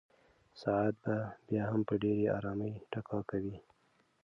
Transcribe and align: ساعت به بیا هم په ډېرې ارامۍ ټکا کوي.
ساعت 0.61 0.95
به 1.03 1.15
بیا 1.47 1.63
هم 1.71 1.81
په 1.89 1.93
ډېرې 2.03 2.25
ارامۍ 2.37 2.73
ټکا 2.91 3.19
کوي. 3.29 3.57